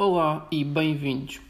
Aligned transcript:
Olá 0.00 0.46
e 0.52 0.62
bem-vindos. 0.62 1.40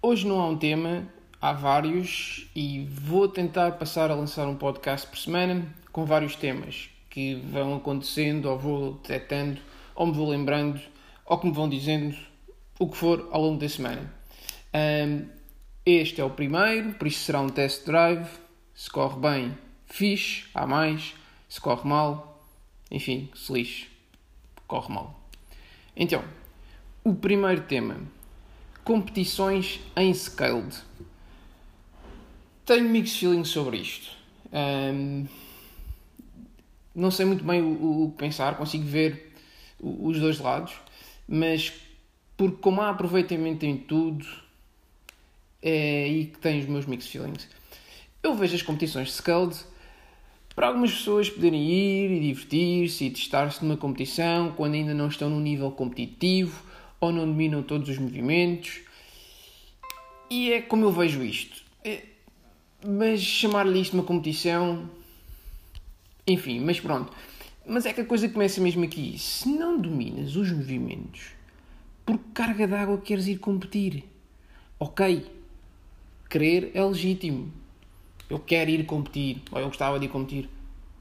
Hoje 0.00 0.24
não 0.24 0.40
há 0.40 0.48
um 0.48 0.56
tema, 0.56 1.04
há 1.40 1.52
vários 1.52 2.48
e 2.54 2.84
vou 2.84 3.26
tentar 3.26 3.72
passar 3.72 4.08
a 4.08 4.14
lançar 4.14 4.46
um 4.46 4.54
podcast 4.54 5.04
por 5.04 5.18
semana 5.18 5.66
com 5.90 6.04
vários 6.04 6.36
temas 6.36 6.90
que 7.10 7.34
vão 7.34 7.74
acontecendo 7.74 8.48
ou 8.48 8.56
vou 8.56 8.92
detectando 8.92 9.60
ou 9.96 10.06
me 10.06 10.12
vou 10.12 10.28
lembrando 10.28 10.80
ou 11.26 11.36
que 11.36 11.46
me 11.48 11.52
vão 11.52 11.68
dizendo 11.68 12.16
o 12.78 12.88
que 12.88 12.96
for 12.96 13.28
ao 13.32 13.42
longo 13.42 13.58
da 13.58 13.68
semana. 13.68 14.14
Este 15.84 16.20
é 16.20 16.24
o 16.24 16.30
primeiro, 16.30 16.92
por 16.92 17.08
isso 17.08 17.24
será 17.24 17.40
um 17.40 17.48
test 17.48 17.84
drive. 17.84 18.28
Se 18.72 18.88
corre 18.88 19.18
bem, 19.18 19.58
fixe, 19.86 20.44
há 20.54 20.68
mais. 20.68 21.16
Se 21.48 21.60
corre 21.60 21.88
mal, 21.88 22.46
enfim, 22.92 23.28
se 23.34 23.52
lixe, 23.52 23.88
corre 24.68 24.94
mal. 24.94 25.20
Então, 25.96 26.22
o 27.04 27.14
primeiro 27.14 27.62
tema: 27.62 27.96
competições 28.84 29.80
em 29.96 30.12
scaled. 30.14 30.74
Tenho 32.64 32.88
mixed 32.88 33.18
feelings 33.18 33.48
sobre 33.48 33.78
isto. 33.78 34.16
Um, 34.52 35.26
não 36.94 37.10
sei 37.10 37.26
muito 37.26 37.42
bem 37.42 37.62
o, 37.62 38.10
que 38.10 38.18
pensar, 38.18 38.56
consigo 38.56 38.84
ver 38.84 39.32
os 39.80 40.20
dois 40.20 40.38
lados, 40.38 40.74
mas 41.26 41.72
porque 42.36 42.58
como 42.58 42.80
há 42.80 42.90
aproveitamento 42.90 43.64
em 43.66 43.76
tudo, 43.76 44.26
é 45.60 46.04
aí 46.04 46.26
que 46.26 46.38
tenho 46.38 46.60
os 46.60 46.66
meus 46.66 46.86
mixed 46.86 47.10
feelings. 47.10 47.48
Eu 48.22 48.34
vejo 48.34 48.54
as 48.54 48.62
competições 48.62 49.08
de 49.08 49.14
scaled 49.14 49.56
para 50.54 50.68
algumas 50.68 50.92
pessoas 50.92 51.28
poderem 51.30 51.68
ir 51.68 52.10
e 52.10 52.20
divertir-se 52.20 53.06
e 53.06 53.10
testar-se 53.10 53.64
numa 53.64 53.76
competição 53.76 54.52
quando 54.52 54.74
ainda 54.74 54.94
não 54.94 55.08
estão 55.08 55.28
num 55.28 55.40
nível 55.40 55.70
competitivo 55.72 56.62
ou 57.02 57.10
não 57.10 57.26
dominam 57.26 57.64
todos 57.64 57.88
os 57.88 57.98
movimentos. 57.98 58.80
E 60.30 60.52
é 60.52 60.62
como 60.62 60.84
eu 60.84 60.92
vejo 60.92 61.22
isto. 61.22 61.60
É, 61.84 62.04
mas 62.86 63.20
chamar-lhe 63.20 63.80
isto 63.80 63.94
uma 63.94 64.04
competição. 64.04 64.88
Enfim, 66.24 66.60
mas 66.60 66.78
pronto. 66.78 67.12
Mas 67.66 67.86
é 67.86 67.92
que 67.92 68.02
a 68.02 68.04
coisa 68.04 68.28
começa 68.28 68.60
mesmo 68.60 68.84
aqui. 68.84 69.18
Se 69.18 69.48
não 69.48 69.80
dominas 69.80 70.36
os 70.36 70.52
movimentos, 70.52 71.32
por 72.06 72.18
carga 72.32 72.68
d'água 72.68 72.98
queres 72.98 73.26
ir 73.26 73.38
competir? 73.38 74.04
Ok, 74.78 75.26
querer 76.30 76.70
é 76.72 76.84
legítimo. 76.84 77.52
Eu 78.30 78.38
quero 78.38 78.70
ir 78.70 78.86
competir, 78.86 79.42
ou 79.50 79.60
eu 79.60 79.66
gostava 79.66 79.98
de 79.98 80.06
ir 80.06 80.08
competir. 80.08 80.48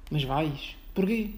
Mas 0.09 0.23
vais. 0.23 0.75
Porquê? 0.95 1.29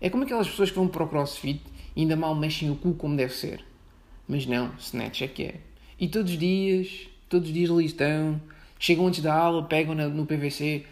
É 0.00 0.08
como 0.08 0.24
aquelas 0.24 0.48
pessoas 0.48 0.70
que 0.70 0.76
vão 0.76 0.88
para 0.88 1.04
o 1.04 1.08
crossfit 1.08 1.60
ainda 1.96 2.16
mal 2.16 2.34
mexem 2.34 2.70
o 2.70 2.76
cu 2.76 2.94
como 2.94 3.16
deve 3.16 3.32
ser. 3.32 3.64
Mas 4.28 4.46
não, 4.46 4.72
snatch 4.78 5.22
é 5.22 5.28
que 5.28 5.42
é. 5.44 5.60
E 5.98 6.08
todos 6.08 6.32
os 6.32 6.38
dias, 6.38 7.08
todos 7.28 7.48
os 7.48 7.54
dias 7.54 7.70
ali 7.70 7.86
estão, 7.86 8.40
chegam 8.78 9.06
antes 9.06 9.22
da 9.22 9.34
aula, 9.34 9.64
pegam 9.64 9.94
no 9.94 10.26
PVC, 10.26 10.84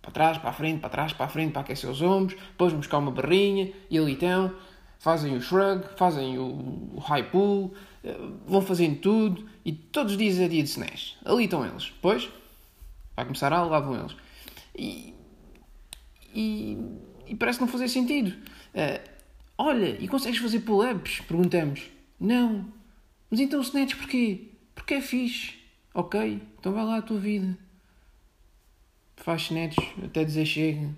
para 0.00 0.12
trás, 0.12 0.38
para 0.38 0.50
a 0.50 0.52
frente, 0.52 0.80
para 0.80 0.88
trás, 0.88 1.12
para 1.12 1.26
a 1.26 1.28
frente, 1.28 1.52
para 1.52 1.62
aquecer 1.62 1.90
os 1.90 2.00
ombros, 2.00 2.38
depois 2.38 2.72
buscar 2.72 2.98
uma 2.98 3.10
barrinha 3.10 3.72
e 3.90 3.98
ali 3.98 4.12
estão, 4.12 4.54
fazem 4.98 5.36
o 5.36 5.40
shrug, 5.40 5.84
fazem 5.96 6.38
o 6.38 6.96
high 7.00 7.28
pull, 7.28 7.74
eh, 8.04 8.16
vão 8.46 8.62
fazendo 8.62 8.98
tudo 9.00 9.44
e 9.64 9.72
todos 9.72 10.12
os 10.12 10.18
dias 10.18 10.38
é 10.38 10.46
dia 10.48 10.62
de 10.62 10.68
snatch. 10.68 11.14
Ali 11.24 11.44
estão 11.44 11.66
eles. 11.66 11.86
Depois, 11.86 12.28
vai 13.16 13.24
começar 13.24 13.52
a 13.52 13.58
aula, 13.58 13.72
lá 13.72 13.80
vão 13.80 13.98
eles. 13.98 14.16
E, 14.76 15.12
e, 16.32 16.78
e 17.26 17.34
parece 17.34 17.60
não 17.60 17.66
fazer 17.66 17.88
sentido. 17.88 18.30
Uh, 18.74 19.15
Olha, 19.58 19.96
e 20.00 20.06
consegues 20.06 20.38
fazer 20.38 20.60
pull-ups? 20.60 21.20
Perguntamos. 21.20 21.82
Não. 22.20 22.66
Mas 23.30 23.40
então 23.40 23.60
snatch 23.60 23.96
porquê? 23.96 24.48
Porque 24.74 24.94
é 24.94 25.00
fixe. 25.00 25.54
Ok, 25.94 26.42
então 26.58 26.72
vai 26.72 26.84
lá 26.84 26.98
a 26.98 27.02
tua 27.02 27.18
vida. 27.18 27.56
Faz 29.16 29.42
snatch 29.42 29.76
até 30.04 30.24
dizer 30.24 30.44
chega. 30.44 30.90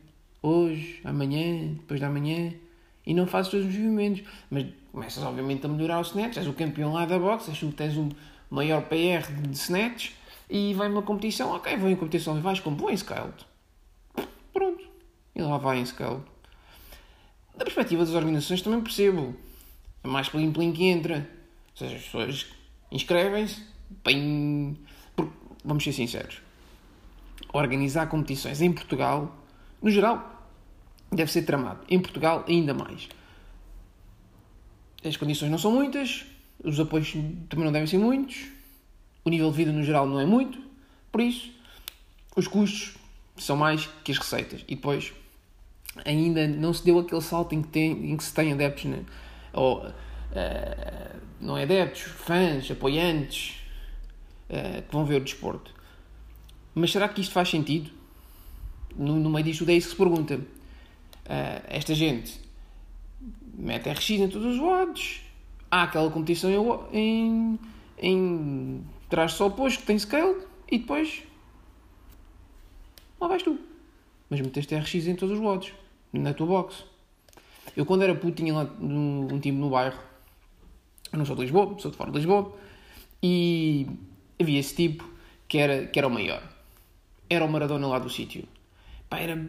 Hoje, 0.42 1.00
amanhã, 1.04 1.74
depois 1.74 2.00
da 2.00 2.10
manhã. 2.10 2.52
E 3.06 3.14
não 3.14 3.26
fazes 3.26 3.50
todos 3.50 3.66
os 3.66 3.74
movimentos. 3.74 4.24
Mas 4.50 4.66
começas 4.92 5.22
obviamente 5.22 5.64
a 5.64 5.68
melhorar 5.68 5.98
o 5.98 6.02
snatch. 6.02 6.36
És 6.36 6.46
o 6.46 6.52
campeão 6.52 6.92
lá 6.92 7.06
da 7.06 7.18
boxe. 7.18 7.50
És 7.50 7.62
o 7.62 7.72
tens 7.72 7.96
o 7.96 8.08
maior 8.50 8.82
PR 8.82 9.30
de 9.40 9.56
snatch. 9.56 10.10
E 10.50 10.74
vai 10.74 10.88
uma 10.88 11.02
competição. 11.02 11.54
Ok, 11.54 11.76
vou 11.76 11.88
em 11.88 11.96
competição. 11.96 12.36
E 12.36 12.40
vais 12.40 12.58
com 12.58 12.74
bom 12.74 12.94
scaled. 12.96 13.46
Pronto. 14.52 14.84
E 15.34 15.40
lá 15.40 15.58
vai 15.58 15.78
em 15.78 15.86
scaled. 15.86 16.22
Da 17.58 17.64
perspectiva 17.64 18.04
das 18.04 18.14
organizações 18.14 18.62
também 18.62 18.80
percebo. 18.80 19.34
É 20.04 20.06
mais 20.06 20.28
plim 20.28 20.52
plim 20.52 20.72
que 20.72 20.84
entra. 20.84 21.28
Ou 21.72 21.76
seja, 21.76 21.96
as 21.96 22.02
pessoas 22.04 22.46
inscrevem-se, 22.92 23.60
bem. 24.04 24.78
Vamos 25.64 25.82
ser 25.82 25.92
sinceros. 25.92 26.40
Organizar 27.52 28.06
competições 28.08 28.62
em 28.62 28.72
Portugal, 28.72 29.36
no 29.82 29.90
geral, 29.90 30.46
deve 31.10 31.32
ser 31.32 31.42
tramado. 31.42 31.80
Em 31.90 31.98
Portugal, 31.98 32.44
ainda 32.46 32.72
mais. 32.72 33.08
As 35.04 35.16
condições 35.16 35.50
não 35.50 35.58
são 35.58 35.72
muitas, 35.72 36.26
os 36.62 36.78
apoios 36.78 37.10
também 37.48 37.64
não 37.64 37.72
devem 37.72 37.88
ser 37.88 37.98
muitos, 37.98 38.46
o 39.24 39.30
nível 39.30 39.50
de 39.50 39.56
vida 39.56 39.72
no 39.72 39.82
geral 39.82 40.06
não 40.06 40.20
é 40.20 40.26
muito, 40.26 40.60
por 41.10 41.20
isso, 41.20 41.52
os 42.36 42.46
custos 42.46 42.94
são 43.36 43.56
mais 43.56 43.86
que 44.04 44.12
as 44.12 44.18
receitas. 44.18 44.64
E 44.68 44.76
depois, 44.76 45.12
ainda 46.04 46.46
não 46.46 46.72
se 46.72 46.84
deu 46.84 46.98
aquele 46.98 47.20
salto 47.20 47.54
em 47.54 47.62
que, 47.62 47.68
tem, 47.68 48.12
em 48.12 48.16
que 48.16 48.24
se 48.24 48.32
tem 48.32 48.52
adeptos, 48.52 48.84
né? 48.84 49.04
ou 49.52 49.86
uh, 49.86 51.20
não 51.40 51.56
é 51.56 51.62
adeptos, 51.62 52.02
fãs, 52.02 52.70
apoiantes 52.70 53.62
uh, 54.48 54.82
que 54.82 54.92
vão 54.92 55.04
ver 55.04 55.20
o 55.20 55.24
desporto. 55.24 55.74
Mas 56.74 56.92
será 56.92 57.08
que 57.08 57.20
isto 57.20 57.32
faz 57.32 57.48
sentido? 57.48 57.90
No, 58.96 59.16
no 59.16 59.30
meio 59.30 59.44
disto, 59.44 59.64
é 59.64 59.66
que 59.74 59.80
se 59.80 59.94
pergunta. 59.94 60.36
Uh, 60.36 61.62
esta 61.68 61.94
gente 61.94 62.40
mete 63.54 63.90
RX 63.90 64.10
em 64.10 64.28
todos 64.28 64.54
os 64.54 64.60
lados. 64.60 65.20
Há 65.70 65.82
aquela 65.82 66.10
competição 66.10 66.88
em, 66.92 67.58
em, 68.00 68.08
em 68.10 68.84
traz 69.10 69.32
só 69.32 69.48
oposto 69.48 69.80
que 69.80 69.86
tem 69.86 69.98
scale 69.98 70.36
e 70.70 70.78
depois 70.78 71.22
lá 73.20 73.28
vais 73.28 73.42
tu. 73.42 73.58
Mas 74.30 74.40
meteste 74.40 74.74
RX 74.74 74.94
em 75.06 75.16
todos 75.16 75.38
os 75.38 75.44
lados 75.44 75.72
na 76.12 76.34
tua 76.34 76.46
box. 76.46 76.84
Eu, 77.76 77.86
quando 77.86 78.02
era 78.02 78.14
puto, 78.14 78.36
tinha 78.36 78.54
lá 78.54 78.64
um 78.80 79.38
time 79.40 79.58
no 79.58 79.70
bairro. 79.70 79.98
Eu 81.12 81.18
não 81.18 81.24
sou 81.24 81.36
de 81.36 81.42
Lisboa, 81.42 81.78
sou 81.78 81.90
de 81.90 81.96
fora 81.96 82.10
de 82.10 82.18
Lisboa. 82.18 82.54
E 83.22 83.86
havia 84.40 84.60
esse 84.60 84.74
tipo 84.74 85.08
que 85.46 85.58
era, 85.58 85.86
que 85.86 85.98
era 85.98 86.06
o 86.06 86.10
maior. 86.10 86.42
Era 87.28 87.44
o 87.44 87.48
Maradona 87.48 87.86
lá 87.86 87.98
do 87.98 88.10
sítio. 88.10 88.44
Pá, 89.08 89.18
era. 89.18 89.46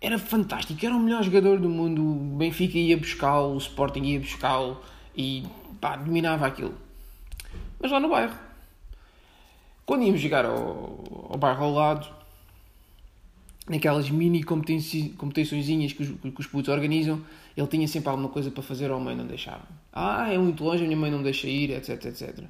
Era 0.00 0.18
fantástico, 0.18 0.84
era 0.84 0.96
o 0.96 1.00
melhor 1.00 1.22
jogador 1.22 1.58
do 1.58 1.68
mundo. 1.68 2.02
O 2.02 2.36
Benfica 2.36 2.78
ia 2.78 2.96
buscá-lo, 2.96 3.54
o 3.54 3.58
Sporting 3.58 4.02
ia 4.02 4.20
buscá-lo 4.20 4.80
e 5.14 5.44
pá, 5.80 5.96
dominava 5.96 6.46
aquilo. 6.46 6.74
Mas 7.78 7.92
lá 7.92 8.00
no 8.00 8.08
bairro. 8.08 8.36
Quando 9.84 10.04
íamos 10.04 10.20
jogar 10.20 10.46
ao, 10.46 11.04
ao 11.30 11.36
bairro 11.36 11.64
ao 11.64 11.72
lado, 11.72 12.08
naquelas 13.70 14.10
mini 14.10 14.42
competiçõezinhas 14.42 15.92
que 15.92 16.02
os, 16.02 16.08
que 16.08 16.40
os 16.40 16.46
putos 16.48 16.68
organizam, 16.68 17.22
ele 17.56 17.68
tinha 17.68 17.86
sempre 17.86 18.08
alguma 18.08 18.28
coisa 18.28 18.50
para 18.50 18.64
fazer 18.64 18.90
ou 18.90 18.96
a 18.96 19.00
mãe 19.00 19.14
não 19.14 19.24
deixava. 19.24 19.62
Ah, 19.92 20.28
é 20.28 20.36
muito 20.36 20.64
longe, 20.64 20.82
a 20.82 20.86
minha 20.86 20.98
mãe 20.98 21.08
não 21.08 21.22
deixa 21.22 21.46
ir, 21.46 21.70
etc, 21.70 22.04
etc. 22.06 22.40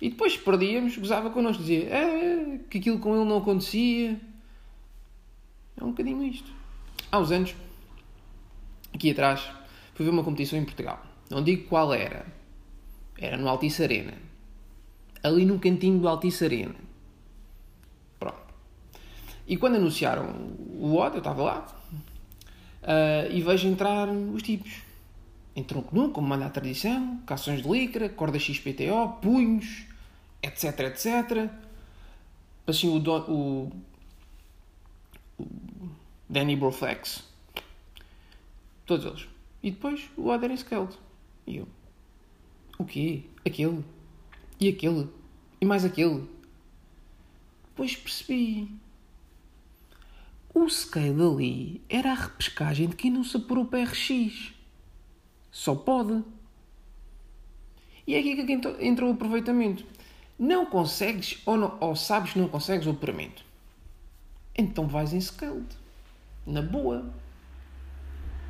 E 0.00 0.10
depois 0.10 0.36
perdíamos, 0.36 0.96
gozava 0.96 1.30
connosco, 1.30 1.62
dizia 1.62 1.88
é, 1.88 2.58
que 2.68 2.78
aquilo 2.78 2.98
com 2.98 3.14
ele 3.14 3.24
não 3.24 3.38
acontecia. 3.38 4.20
É 5.76 5.84
um 5.84 5.90
bocadinho 5.90 6.24
isto. 6.24 6.50
Há 7.12 7.20
uns 7.20 7.30
anos, 7.30 7.54
aqui 8.92 9.12
atrás, 9.12 9.48
fui 9.94 10.04
ver 10.04 10.10
uma 10.10 10.24
competição 10.24 10.58
em 10.58 10.64
Portugal. 10.64 11.00
Não 11.30 11.44
digo 11.44 11.68
qual 11.68 11.94
era. 11.94 12.26
Era 13.16 13.36
no 13.36 13.48
Altice 13.48 13.84
Arena. 13.84 14.14
Ali 15.22 15.44
no 15.44 15.60
cantinho 15.60 16.00
do 16.00 16.08
Altice 16.08 16.44
Arena 16.44 16.74
e 19.46 19.56
quando 19.56 19.76
anunciaram 19.76 20.26
o 20.78 20.96
Odd, 20.96 21.16
eu 21.16 21.18
estava 21.18 21.42
lá, 21.42 21.66
uh, 22.82 23.32
e 23.32 23.40
vejo 23.40 23.68
entrar 23.68 24.08
os 24.08 24.42
tipos. 24.42 24.82
Em 25.54 25.62
tronco 25.62 25.94
nu, 25.94 26.10
como 26.10 26.28
manda 26.28 26.46
a 26.46 26.50
tradição, 26.50 27.18
cações 27.24 27.62
de 27.62 27.68
licra, 27.68 28.08
corda 28.08 28.38
XPTO, 28.38 29.20
punhos, 29.22 29.86
etc, 30.42 30.80
etc. 30.80 31.50
Assim, 32.66 32.94
o, 32.94 32.98
do, 32.98 33.12
o, 33.30 33.72
o 35.38 35.88
Danny 36.28 36.56
Broflex. 36.56 37.24
Todos 38.84 39.06
eles. 39.06 39.28
E 39.62 39.70
depois 39.70 40.10
o 40.16 40.30
Adder 40.30 40.52
Skeld. 40.52 40.94
E 41.46 41.56
eu. 41.56 41.68
O 42.78 42.84
quê? 42.84 43.22
Aquele? 43.46 43.82
E 44.60 44.68
aquele? 44.68 45.08
E 45.60 45.64
mais 45.64 45.84
aquele? 45.84 46.28
Depois 47.68 47.96
percebi 47.96 48.68
o 50.58 50.70
scale 50.70 51.22
ali 51.22 51.82
era 51.86 52.12
a 52.12 52.14
repescagem 52.14 52.88
de 52.88 52.96
quem 52.96 53.10
não 53.10 53.22
se 53.22 53.36
apurou 53.36 53.66
para 53.66 53.84
RX. 53.84 54.54
Só 55.50 55.74
pode. 55.74 56.24
E 58.06 58.14
é 58.14 58.18
aqui 58.18 58.42
que 58.42 58.52
entra 58.80 59.04
o 59.04 59.10
aproveitamento. 59.10 59.84
Não 60.38 60.64
consegues 60.64 61.42
ou, 61.44 61.58
não, 61.58 61.76
ou 61.78 61.94
sabes 61.94 62.32
que 62.32 62.38
não 62.38 62.48
consegues 62.48 62.86
o 62.86 62.90
apuramento. 62.90 63.44
Então 64.56 64.88
vais 64.88 65.12
em 65.12 65.20
scaled. 65.20 65.66
Na 66.46 66.62
boa. 66.62 67.04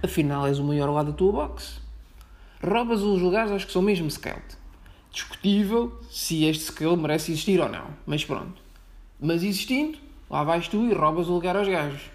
Afinal 0.00 0.46
és 0.46 0.60
o 0.60 0.64
maior 0.64 0.88
lá 0.90 1.02
da 1.02 1.12
tua 1.12 1.32
box. 1.32 1.80
Roubas 2.62 3.02
os 3.02 3.20
lugares 3.20 3.50
aos 3.50 3.64
que 3.64 3.72
são 3.72 3.82
mesmo 3.82 4.08
scaled. 4.08 4.56
Discutível 5.10 6.00
se 6.08 6.44
este 6.44 6.66
scale 6.66 6.96
merece 6.96 7.32
existir 7.32 7.60
ou 7.60 7.68
não. 7.68 7.88
Mas 8.06 8.24
pronto. 8.24 8.62
Mas 9.18 9.42
existindo, 9.42 10.05
lá 10.28 10.44
vais 10.44 10.68
tu 10.68 10.84
e 10.86 10.92
roubas 10.92 11.28
o 11.28 11.34
lugar 11.34 11.56
aos 11.56 11.68
gajos. 11.68 12.10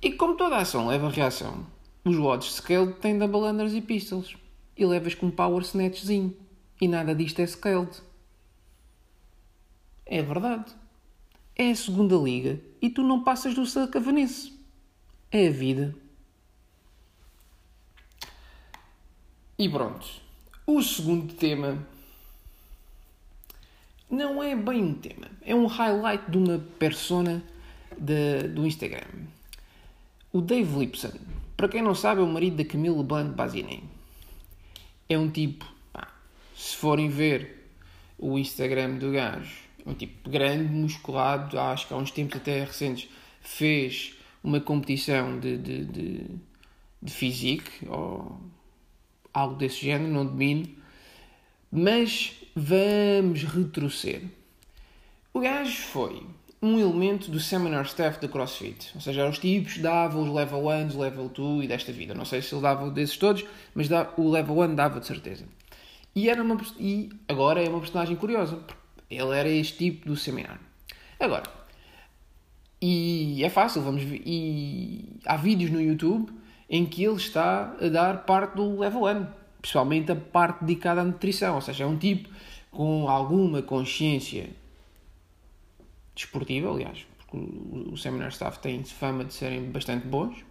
E 0.00 0.12
como 0.12 0.36
toda 0.36 0.56
ação 0.56 0.88
leva 0.88 1.08
reação, 1.08 1.66
os 2.04 2.16
watts 2.16 2.54
scaled 2.54 2.94
têm 2.94 3.18
double 3.18 3.42
unders 3.42 3.74
e 3.74 3.80
pistols. 3.80 4.36
E 4.76 4.84
levas 4.84 5.14
com 5.14 5.26
um 5.26 5.30
power 5.30 5.62
snatchzinho. 5.62 6.36
E 6.80 6.88
nada 6.88 7.14
disto 7.14 7.40
é 7.40 7.46
scaled. 7.46 8.02
É 10.04 10.20
verdade. 10.20 10.74
É 11.54 11.70
a 11.70 11.76
segunda 11.76 12.16
liga 12.16 12.60
e 12.80 12.90
tu 12.90 13.02
não 13.02 13.22
passas 13.22 13.54
do 13.54 13.64
sacavanense. 13.64 14.52
É 15.30 15.46
a 15.46 15.50
vida. 15.50 15.94
E 19.56 19.68
pronto. 19.68 20.06
O 20.66 20.82
segundo 20.82 21.32
tema 21.34 21.86
não 24.12 24.42
é 24.42 24.54
bem 24.54 24.84
um 24.84 24.94
tema. 24.94 25.26
É 25.40 25.54
um 25.54 25.66
highlight 25.66 26.30
de 26.30 26.36
uma 26.36 26.58
persona 26.78 27.42
de, 27.98 28.46
do 28.48 28.66
Instagram. 28.66 29.06
O 30.30 30.42
Dave 30.42 30.78
Lipson. 30.78 31.12
Para 31.56 31.68
quem 31.68 31.80
não 31.80 31.94
sabe, 31.94 32.20
é 32.20 32.24
o 32.24 32.26
marido 32.26 32.56
da 32.56 32.64
Camille 32.64 33.02
Blunt 33.02 33.34
Basine. 33.34 33.82
É 35.08 35.18
um 35.18 35.30
tipo, 35.30 35.64
pá, 35.92 36.08
se 36.54 36.76
forem 36.76 37.08
ver 37.08 37.70
o 38.18 38.38
Instagram 38.38 38.98
do 38.98 39.12
gajo, 39.12 39.56
é 39.84 39.88
um 39.88 39.94
tipo 39.94 40.28
grande, 40.28 40.70
musculado, 40.72 41.58
acho 41.58 41.88
que 41.88 41.94
há 41.94 41.96
uns 41.96 42.10
tempos 42.10 42.36
até 42.36 42.64
recentes 42.64 43.08
fez 43.40 44.14
uma 44.44 44.60
competição 44.60 45.40
de, 45.40 45.56
de, 45.56 45.84
de, 45.86 46.26
de 47.00 47.12
physique 47.12 47.88
ou 47.88 48.38
algo 49.32 49.54
desse 49.54 49.80
género, 49.80 50.12
não 50.12 50.26
domino. 50.26 50.68
Mas 51.70 52.41
vamos 52.54 53.44
retroceder. 53.44 54.28
O 55.32 55.40
gajo 55.40 55.82
foi 55.82 56.22
um 56.60 56.78
elemento 56.78 57.30
do 57.30 57.40
seminar 57.40 57.84
staff 57.86 58.20
da 58.20 58.28
CrossFit. 58.28 58.92
Ou 58.94 59.00
seja, 59.00 59.28
os 59.28 59.38
tipos 59.38 59.78
davam 59.78 60.22
os 60.22 60.32
level 60.32 60.66
1, 60.66 60.98
level 60.98 61.28
2 61.28 61.64
e 61.64 61.68
desta 61.68 61.92
vida. 61.92 62.14
Não 62.14 62.24
sei 62.24 62.40
se 62.40 62.54
ele 62.54 62.62
dava 62.62 62.88
desses 62.90 63.16
todos, 63.16 63.44
mas 63.74 63.88
o 64.16 64.30
level 64.30 64.60
1 64.60 64.74
dava 64.74 65.00
de 65.00 65.06
certeza. 65.06 65.44
E, 66.14 66.28
era 66.28 66.42
uma, 66.42 66.60
e 66.78 67.10
agora 67.26 67.62
é 67.62 67.68
uma 67.68 67.80
personagem 67.80 68.14
curiosa. 68.14 68.60
Ele 69.10 69.36
era 69.36 69.48
este 69.48 69.78
tipo 69.78 70.06
do 70.06 70.16
seminário. 70.16 70.60
Agora, 71.18 71.44
e 72.80 73.42
é 73.44 73.48
fácil, 73.48 73.82
vamos 73.82 74.02
ver. 74.02 74.22
E 74.24 75.18
há 75.24 75.36
vídeos 75.36 75.70
no 75.70 75.80
YouTube 75.80 76.32
em 76.68 76.86
que 76.86 77.04
ele 77.04 77.16
está 77.16 77.74
a 77.80 77.88
dar 77.88 78.24
parte 78.24 78.56
do 78.56 78.78
level 78.78 79.04
1, 79.04 79.26
principalmente 79.62 80.10
a 80.10 80.16
parte 80.16 80.64
dedicada 80.64 81.00
à 81.00 81.04
nutrição. 81.04 81.54
Ou 81.54 81.60
seja, 81.60 81.84
é 81.84 81.86
um 81.86 81.96
tipo 81.96 82.28
com 82.70 83.08
alguma 83.08 83.62
consciência 83.62 84.50
desportiva, 86.14 86.70
aliás, 86.70 87.06
porque 87.16 87.36
o, 87.36 87.96
seminar 87.96 88.28
staff 88.28 88.58
tem 88.58 88.82
fama 88.84 89.24
de 89.24 89.32
serem 89.32 89.70
bastante 89.70 90.06
bons. 90.06 90.44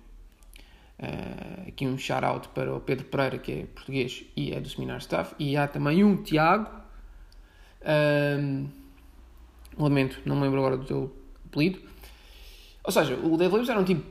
Uh, 1.00 1.68
aqui 1.68 1.88
um 1.88 1.98
shout-out 1.98 2.48
para 2.50 2.76
o 2.76 2.80
Pedro 2.80 3.06
Pereira, 3.06 3.40
que 3.40 3.52
é 3.52 3.66
português 3.66 4.24
e 4.36 4.54
é 4.54 4.60
do 4.60 4.70
seminar 4.70 5.00
staff. 5.00 5.36
E 5.38 5.58
há 5.58 5.68
também 5.68 6.04
um 6.04 6.22
Tiago, 6.24 6.70
uh, 7.82 8.70
lamento, 9.78 10.22
não 10.26 10.36
me 10.36 10.44
lembro 10.44 10.60
agora 10.60 10.78
do 10.78 10.86
teu 10.86 11.16
apelido. 11.46 11.82
Ou 12.84 12.92
seja, 12.92 13.16
o 13.16 13.36
Dave 13.36 13.54
Lewis 13.54 13.70
era 13.70 13.80
um 13.80 13.84
tipo 13.84 14.11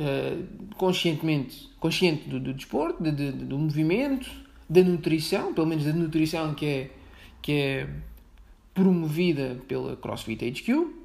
uh, 0.00 0.74
conscientemente 0.76 1.70
consciente 1.78 2.28
do, 2.28 2.40
do 2.40 2.52
desporto, 2.52 3.02
de, 3.02 3.10
de, 3.10 3.32
do 3.32 3.58
movimento, 3.58 4.30
da 4.68 4.82
nutrição, 4.82 5.54
pelo 5.54 5.66
menos 5.66 5.84
da 5.84 5.92
nutrição 5.92 6.54
que 6.54 6.66
é, 6.66 6.90
que 7.40 7.52
é 7.52 7.88
promovida 8.74 9.60
pela 9.66 9.96
CrossFit 9.96 10.44
HQ 10.44 11.00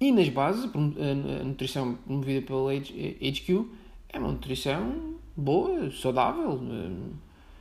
e 0.00 0.10
nas 0.10 0.28
bases, 0.28 0.64
a 0.64 1.44
nutrição 1.44 1.94
promovida 1.94 2.42
pela 2.44 2.72
HQ 2.72 3.66
é 4.08 4.18
uma 4.18 4.32
nutrição 4.32 5.14
boa, 5.36 5.90
saudável. 5.92 6.60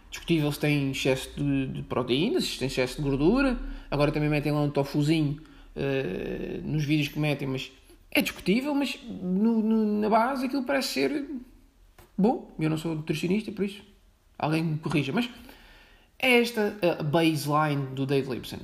Discutível 0.09 0.51
se 0.51 0.59
tem 0.59 0.91
excesso 0.91 1.29
de, 1.37 1.67
de 1.67 1.83
proteínas, 1.83 2.45
se 2.45 2.59
tem 2.59 2.67
excesso 2.67 2.97
de 2.97 3.07
gordura. 3.07 3.59
Agora 3.89 4.11
também 4.11 4.27
metem 4.27 4.51
lá 4.51 4.61
um 4.61 4.69
tofuzinho 4.69 5.39
uh, 5.75 6.67
nos 6.67 6.83
vídeos 6.83 7.09
que 7.09 7.19
metem, 7.19 7.47
mas 7.47 7.71
é 8.11 8.21
discutível, 8.21 8.75
mas 8.75 8.99
no, 9.03 9.61
no, 9.61 9.99
na 10.01 10.09
base 10.09 10.45
aquilo 10.45 10.63
parece 10.63 10.89
ser 10.89 11.29
bom. 12.17 12.51
Eu 12.59 12.69
não 12.69 12.77
sou 12.77 12.93
nutricionista, 12.93 13.51
por 13.51 13.65
isso 13.65 13.81
alguém 14.37 14.63
me 14.63 14.77
corrija. 14.79 15.13
Mas 15.13 15.29
é 16.19 16.41
esta 16.41 16.77
a 16.99 17.03
baseline 17.03 17.87
do 17.95 18.05
Dave 18.05 18.29
Lipson. 18.29 18.59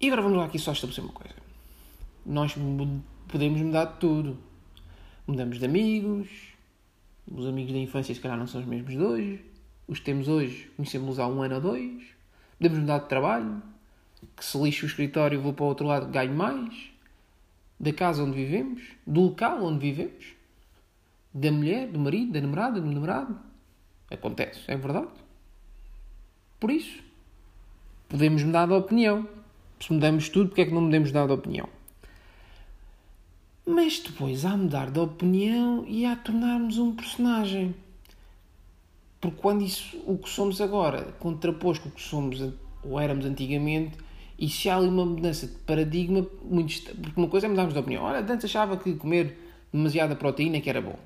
E 0.00 0.06
agora 0.06 0.22
vamos 0.22 0.38
lá 0.38 0.44
aqui 0.44 0.58
só 0.58 0.72
estabelecer 0.72 1.04
uma 1.04 1.12
coisa. 1.12 1.34
Nós 2.26 2.54
podemos 3.28 3.60
mudar 3.60 3.84
de 3.86 3.98
tudo. 3.98 4.38
Mudamos 5.26 5.58
de 5.58 5.64
amigos, 5.64 6.28
os 7.30 7.46
amigos 7.46 7.72
da 7.72 7.78
infância 7.78 8.12
se 8.12 8.20
calhar 8.20 8.36
não 8.36 8.46
são 8.46 8.60
os 8.60 8.66
mesmos 8.66 8.90
de 8.90 8.98
hoje, 8.98 9.44
os 9.86 10.00
que 10.00 10.04
temos 10.04 10.26
hoje 10.26 10.68
conhecemos 10.76 11.18
há 11.20 11.28
um 11.28 11.40
ano 11.42 11.54
ou 11.54 11.60
dois, 11.60 12.02
podemos 12.58 12.80
mudar 12.80 12.98
de 12.98 13.08
trabalho, 13.08 13.62
que 14.36 14.44
se 14.44 14.58
lixe 14.58 14.84
o 14.84 14.86
escritório 14.86 15.40
vou 15.40 15.52
para 15.52 15.64
o 15.64 15.68
outro 15.68 15.86
lado 15.86 16.08
ganho 16.08 16.34
mais, 16.34 16.91
da 17.82 17.92
casa 17.92 18.22
onde 18.22 18.36
vivemos, 18.36 18.80
do 19.04 19.22
local 19.22 19.64
onde 19.64 19.80
vivemos, 19.80 20.24
da 21.34 21.50
mulher, 21.50 21.88
do 21.88 21.98
marido, 21.98 22.32
da 22.32 22.40
namorada, 22.40 22.80
do 22.80 22.88
namorado. 22.88 23.36
Acontece, 24.08 24.60
é 24.68 24.76
verdade. 24.76 25.10
Por 26.60 26.70
isso, 26.70 27.02
podemos 28.08 28.44
mudar 28.44 28.66
de 28.66 28.74
opinião. 28.74 29.28
Se 29.80 29.92
mudamos 29.92 30.28
tudo, 30.28 30.50
porque 30.50 30.60
é 30.60 30.66
que 30.66 30.72
não 30.72 30.82
mudamos 30.82 31.10
de 31.10 31.18
opinião? 31.18 31.68
Mas 33.66 33.98
depois 33.98 34.44
há 34.44 34.56
mudar 34.56 34.88
de 34.88 35.00
opinião 35.00 35.84
e 35.88 36.06
há 36.06 36.14
tornarmos 36.14 36.78
um 36.78 36.94
personagem. 36.94 37.74
Porque 39.20 39.40
quando 39.40 39.64
isso, 39.64 40.00
o 40.06 40.18
que 40.18 40.28
somos 40.28 40.60
agora, 40.60 41.12
contraposto 41.18 41.84
com 41.84 41.88
o 41.88 41.92
que 41.92 42.02
somos 42.02 42.38
ou 42.84 43.00
éramos 43.00 43.24
antigamente, 43.24 43.96
e 44.42 44.48
se 44.48 44.68
há 44.68 44.76
ali 44.76 44.88
uma 44.88 45.06
mudança 45.06 45.46
de 45.46 45.54
paradigma, 45.58 46.26
muito, 46.42 46.82
porque 46.96 47.20
uma 47.20 47.28
coisa 47.28 47.46
é 47.46 47.48
mudarmos 47.48 47.74
de 47.74 47.78
opinião. 47.78 48.02
Olha, 48.02 48.18
antes 48.18 48.44
achava 48.44 48.76
que 48.76 48.92
comer 48.94 49.38
demasiada 49.72 50.16
proteína 50.16 50.60
que 50.60 50.68
era 50.68 50.82
bom. 50.82 50.98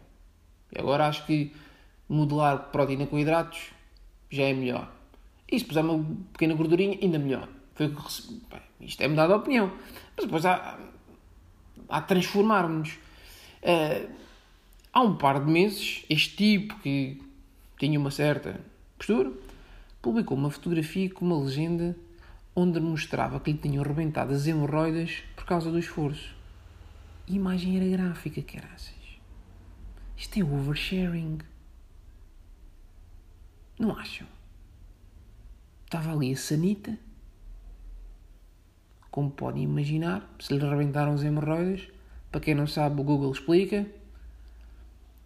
E 0.75 0.81
agora 0.81 1.07
acho 1.07 1.27
que 1.27 1.53
modelar 2.09 2.71
proteína 2.71 3.07
com 3.07 3.19
hidratos 3.19 3.73
já 4.31 4.45
é 4.45 4.55
melhor. 4.55 4.91
E 5.53 5.59
se 5.59 5.67
puser 5.67 5.85
uma 5.85 6.03
pequena 6.33 6.55
gordurinha, 6.55 6.99
ainda 7.03 7.19
melhor. 7.19 7.47
Foi 7.75 7.89
Bem, 7.89 8.63
isto 8.81 9.03
é 9.03 9.07
mudar 9.07 9.27
de 9.27 9.35
opinião. 9.35 9.71
Mas 10.17 10.25
depois 10.25 10.47
há, 10.47 10.79
há 11.91 12.01
transformarmos. 12.01 12.95
Uh, 13.63 14.09
há 14.95 15.03
um 15.03 15.15
par 15.15 15.45
de 15.45 15.53
meses, 15.53 16.07
este 16.09 16.37
tipo 16.37 16.81
que 16.81 17.21
tinha 17.79 18.01
uma 18.01 18.11
certa 18.11 18.59
postura 18.97 19.31
publicou 20.01 20.39
uma 20.39 20.51
fotografia 20.51 21.11
com 21.11 21.27
uma 21.27 21.39
legenda 21.39 21.95
onde 22.57 22.81
mostrava 22.81 23.39
que 23.39 23.53
lhe 23.53 23.59
tinham 23.59 23.85
rebentado 23.85 24.35
as 24.35 24.47
hemorroidas 24.49 25.23
por 25.37 25.45
causa 25.45 25.71
do 25.71 25.79
esforço. 25.79 26.35
A 27.29 27.31
imagem 27.31 27.77
era 27.77 27.97
gráfica, 27.97 28.43
caraças. 28.43 28.95
Isto 30.17 30.41
é 30.41 30.43
oversharing. 30.43 31.39
Não 33.79 33.97
acham? 33.97 34.27
Estava 35.85 36.13
ali 36.13 36.33
a 36.33 36.37
Sanita 36.37 36.99
como 39.17 39.31
podem 39.31 39.63
imaginar, 39.63 40.31
se 40.39 40.53
lhe 40.53 40.63
rebentaram 40.63 41.15
as 41.15 41.23
hemorroidas, 41.23 41.89
para 42.31 42.39
quem 42.39 42.55
não 42.55 42.67
sabe, 42.67 43.01
o 43.01 43.03
Google 43.03 43.33
explica. 43.33 43.87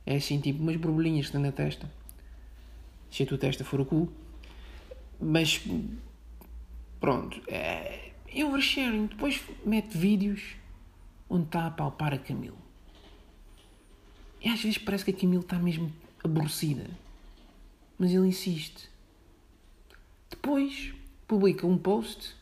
É 0.06 0.14
assim, 0.14 0.40
tipo 0.40 0.62
umas 0.62 0.76
borbulhinhas 0.76 1.22
que 1.22 1.26
estão 1.26 1.40
na 1.40 1.50
testa. 1.50 1.90
Se 3.10 3.24
a 3.24 3.26
tua 3.26 3.36
testa 3.36 3.64
for 3.64 3.80
o 3.80 3.84
cu. 3.84 4.08
Mas, 5.20 5.60
pronto. 7.00 7.40
É, 7.48 8.12
oversharing. 8.44 9.06
Depois 9.06 9.42
mete 9.64 9.96
vídeos 9.96 10.56
onde 11.28 11.44
está 11.44 11.66
a 11.66 11.70
palpar 11.70 12.14
a 12.14 12.18
Camilo. 12.18 12.58
E 14.42 14.48
às 14.48 14.62
vezes 14.62 14.78
parece 14.78 15.04
que 15.04 15.10
a 15.10 15.14
Camilo 15.14 15.42
está 15.42 15.58
mesmo 15.58 15.92
aborrecida. 16.22 16.88
Mas 17.98 18.12
ele 18.12 18.28
insiste. 18.28 18.88
Depois 20.30 20.94
publica 21.26 21.66
um 21.66 21.76
post 21.76 22.34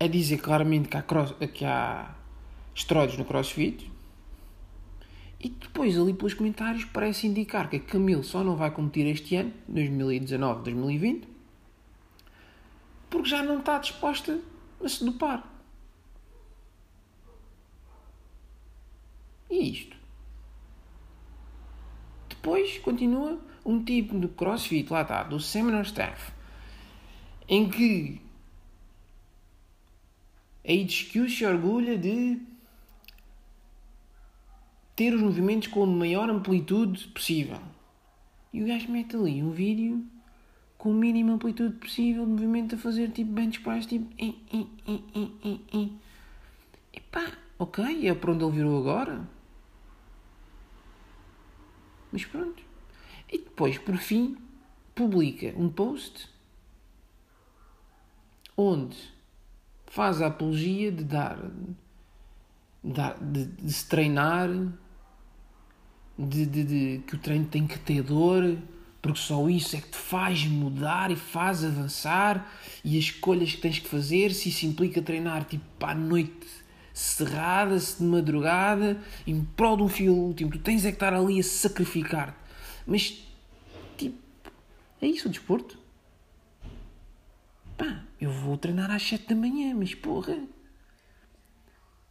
a 0.00 0.06
dizer 0.06 0.38
claramente 0.38 0.88
que 0.88 0.96
há, 0.96 1.02
cross, 1.02 1.34
que 1.54 1.64
há 1.64 2.14
no 3.18 3.24
crossfit 3.24 3.88
E 5.38 5.48
depois, 5.48 5.96
ali 5.98 6.12
pelos 6.12 6.34
comentários, 6.34 6.84
parece 6.84 7.26
indicar 7.26 7.68
que 7.68 7.76
a 7.76 7.80
Camille 7.80 8.24
só 8.24 8.42
não 8.42 8.56
vai 8.56 8.70
competir 8.70 9.06
este 9.06 9.36
ano, 9.36 9.52
2019, 9.68 10.64
2020, 10.64 11.28
porque 13.12 13.28
já 13.28 13.42
não 13.42 13.58
está 13.58 13.78
disposta 13.78 14.40
a 14.82 14.88
se 14.88 15.04
dopar. 15.04 15.46
E 19.50 19.70
isto? 19.70 19.94
Depois 22.30 22.78
continua 22.78 23.38
um 23.66 23.84
tipo 23.84 24.18
de 24.18 24.26
crossfit, 24.28 24.90
lá 24.90 25.02
está, 25.02 25.22
do 25.24 25.38
seminar 25.38 25.82
staff, 25.82 26.32
em 27.46 27.68
que 27.68 28.20
a 30.66 30.72
HQ 30.72 31.28
se 31.28 31.44
orgulha 31.44 31.98
de 31.98 32.40
ter 34.96 35.14
os 35.14 35.20
movimentos 35.20 35.68
com 35.68 35.82
a 35.82 35.86
maior 35.86 36.30
amplitude 36.30 37.08
possível. 37.08 37.60
E 38.54 38.62
o 38.62 38.66
gajo 38.66 38.90
mete 38.90 39.16
ali 39.16 39.42
um 39.42 39.50
vídeo 39.50 40.02
com 40.82 40.90
a 40.90 40.94
mínima 40.94 41.34
amplitude 41.34 41.76
possível 41.76 42.26
de 42.26 42.32
movimento 42.32 42.74
a 42.74 42.78
fazer 42.78 43.12
tipo 43.12 43.30
bench 43.30 43.60
press, 43.60 43.86
tipo. 43.86 44.12
E 44.18 44.32
pá, 47.08 47.24
ok, 47.56 48.08
é 48.08 48.12
para 48.12 48.32
onde 48.32 48.42
ele 48.42 48.52
virou 48.52 48.80
agora. 48.80 49.22
Mas 52.10 52.24
pronto. 52.24 52.60
E 53.30 53.38
depois, 53.38 53.78
por 53.78 53.96
fim, 53.96 54.36
publica 54.92 55.54
um 55.56 55.68
post 55.68 56.28
onde 58.56 58.98
faz 59.86 60.20
a 60.20 60.26
apologia 60.26 60.90
de, 60.90 61.04
dar, 61.04 61.38
de, 62.82 63.46
de 63.46 63.72
se 63.72 63.88
treinar, 63.88 64.48
de, 66.18 66.44
de, 66.44 66.64
de, 66.64 67.02
que 67.06 67.14
o 67.14 67.18
treino 67.18 67.46
tem 67.46 67.68
que 67.68 67.78
ter 67.78 68.02
dor, 68.02 68.58
porque 69.02 69.18
só 69.18 69.48
isso 69.48 69.76
é 69.76 69.80
que 69.80 69.88
te 69.88 69.96
faz 69.96 70.46
mudar 70.46 71.10
e 71.10 71.16
faz 71.16 71.64
avançar, 71.64 72.48
e 72.84 72.96
as 72.96 73.04
escolhas 73.04 73.50
que 73.50 73.60
tens 73.60 73.80
que 73.80 73.88
fazer, 73.88 74.32
se 74.32 74.48
isso 74.48 74.64
implica 74.64 75.02
treinar 75.02 75.44
tipo 75.44 75.84
à 75.84 75.94
noite 75.94 76.62
cerrada-se 76.94 77.98
de 77.98 78.04
madrugada 78.04 79.02
em 79.26 79.44
prol 79.44 79.76
de 79.76 79.82
um 79.82 79.88
fio 79.88 80.14
último. 80.14 80.50
Tu 80.50 80.58
tens 80.58 80.84
é 80.84 80.90
que 80.90 80.96
estar 80.96 81.12
ali 81.12 81.40
a 81.40 81.42
sacrificar-te. 81.42 82.36
Mas, 82.86 83.26
tipo, 83.96 84.18
é 85.00 85.06
isso 85.06 85.28
o 85.28 85.30
desporto? 85.30 85.78
Pá, 87.76 88.04
eu 88.20 88.30
vou 88.30 88.56
treinar 88.56 88.90
às 88.90 89.02
7 89.02 89.28
da 89.28 89.34
manhã, 89.34 89.74
mas 89.74 89.94
porra. 89.94 90.38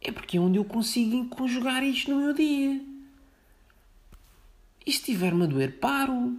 É 0.00 0.10
porque 0.10 0.36
é 0.36 0.40
onde 0.40 0.58
eu 0.58 0.64
consigo 0.64 1.28
conjugar 1.28 1.82
isto 1.84 2.10
no 2.10 2.20
meu 2.20 2.34
dia. 2.34 2.82
E 4.84 4.90
se 4.90 4.98
estiver-me 4.98 5.44
a 5.44 5.46
doer, 5.46 5.78
paro. 5.78 6.36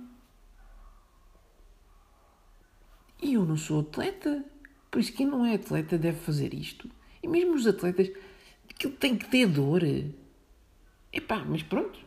E 3.23 3.33
eu 3.35 3.45
não 3.45 3.57
sou 3.57 3.79
atleta. 3.79 4.43
Por 4.91 4.99
isso, 4.99 5.13
quem 5.13 5.25
não 5.25 5.45
é 5.45 5.55
atleta 5.55 5.97
deve 5.97 6.19
fazer 6.19 6.53
isto. 6.53 6.89
E 7.21 7.27
mesmo 7.27 7.55
os 7.55 7.65
atletas 7.65 8.11
Aquilo 8.83 8.93
tem 8.93 9.17
que 9.17 9.27
ter 9.29 9.47
dor. 9.47 9.81
Epá, 11.11 11.43
mas 11.47 11.63
pronto. 11.63 11.99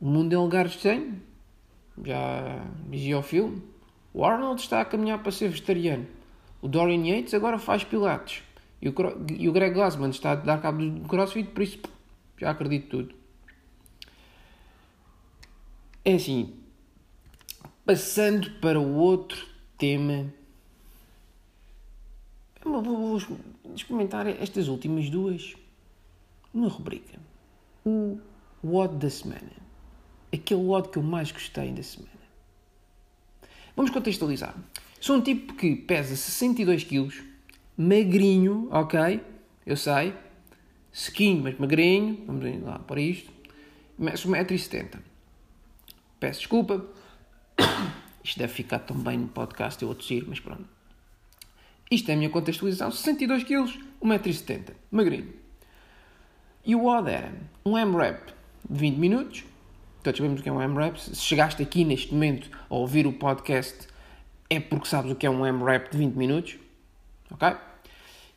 O 0.00 0.06
mundo 0.06 0.32
é 0.32 0.38
um 0.38 0.44
lugar 0.44 0.66
estranho. 0.66 1.20
Já 2.04 2.64
dizia 2.88 3.18
o 3.18 3.22
filme. 3.22 3.62
O 4.14 4.24
Arnold 4.24 4.60
está 4.60 4.80
a 4.80 4.84
caminhar 4.84 5.22
para 5.22 5.32
ser 5.32 5.48
vegetariano. 5.48 6.06
O 6.62 6.68
Dorian 6.68 7.04
Yates 7.06 7.34
agora 7.34 7.58
faz 7.58 7.84
pilates. 7.84 8.42
E 8.80 8.88
o, 8.88 8.94
e 9.36 9.48
o 9.48 9.52
Greg 9.52 9.74
Glassman 9.74 10.10
está 10.10 10.32
a 10.32 10.36
dar 10.36 10.62
cabo 10.62 10.88
do 10.88 11.08
crossfit, 11.08 11.50
por 11.50 11.62
isso 11.62 11.80
já 12.38 12.50
acredito 12.50 12.88
tudo. 12.88 13.14
É 16.04 16.14
assim. 16.14 16.54
Passando 17.84 18.50
para 18.60 18.78
o 18.78 18.94
outro 18.94 19.44
tema 19.78 20.26
Vou 22.70 23.18
experimentar 23.74 24.26
estas 24.26 24.68
últimas 24.68 25.08
duas 25.08 25.54
numa 26.52 26.68
rubrica. 26.68 27.18
O 27.84 28.18
WOD 28.62 28.96
da 28.96 29.10
semana. 29.10 29.52
Aquele 30.32 30.60
WOD 30.60 30.88
que 30.88 30.98
eu 30.98 31.02
mais 31.02 31.32
gostei 31.32 31.72
da 31.72 31.82
semana. 31.82 32.10
Vamos 33.74 33.90
contextualizar. 33.90 34.54
Sou 35.00 35.16
um 35.16 35.20
tipo 35.20 35.54
que 35.54 35.76
pesa 35.76 36.14
62 36.14 36.84
kg, 36.84 37.10
magrinho, 37.76 38.68
ok? 38.70 39.22
Eu 39.64 39.76
sei. 39.76 40.12
Sequinho, 40.92 41.44
mas 41.44 41.58
magrinho. 41.58 42.24
Vamos 42.26 42.62
lá 42.62 42.78
para 42.80 43.00
isto. 43.00 43.32
Sou 44.16 44.32
1,70m. 44.32 44.98
Peço 46.18 46.40
desculpa. 46.40 46.84
Isto 48.28 48.40
deve 48.40 48.52
ficar 48.52 48.80
tão 48.80 48.94
bem 48.94 49.16
no 49.16 49.28
podcast 49.28 49.82
eu 49.82 49.90
a 49.90 49.94
tossir, 49.94 50.22
mas 50.28 50.38
pronto. 50.38 50.66
Isto 51.90 52.10
é 52.10 52.12
a 52.12 52.16
minha 52.18 52.28
contextualização. 52.28 52.90
62 52.90 53.42
kg, 53.44 53.64
1,70m. 54.02 54.74
Magrinho. 54.90 55.32
E 56.62 56.74
o 56.74 56.84
odd 56.84 57.10
era 57.10 57.32
um 57.64 57.78
M-Rap 57.78 58.34
de 58.68 58.78
20 58.78 58.96
minutos. 58.96 59.44
Todos 60.02 60.18
sabemos 60.18 60.40
o 60.40 60.42
que 60.42 60.48
é 60.50 60.52
um 60.52 60.60
M-Rap. 60.60 60.98
Se 60.98 61.16
chegaste 61.16 61.62
aqui 61.62 61.86
neste 61.86 62.12
momento 62.12 62.50
a 62.68 62.74
ouvir 62.74 63.06
o 63.06 63.14
podcast, 63.14 63.88
é 64.50 64.60
porque 64.60 64.86
sabes 64.86 65.10
o 65.10 65.14
que 65.14 65.24
é 65.24 65.30
um 65.30 65.46
M-Rap 65.46 65.90
de 65.90 65.96
20 65.96 66.14
minutos. 66.14 66.58
Ok? 67.30 67.56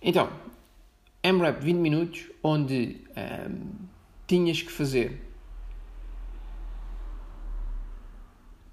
Então, 0.01 0.31
M-Rap 1.21 1.59
de 1.59 1.65
20 1.65 1.77
minutos, 1.77 2.31
onde 2.41 3.01
um, 3.49 3.87
tinhas 4.25 4.61
que 4.61 4.71
fazer 4.71 5.30